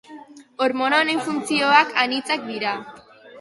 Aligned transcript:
Hormona 0.63 1.01
honen 1.01 1.21
funtzioak 1.25 1.93
anitzak 2.05 2.49
dira. 2.49 2.73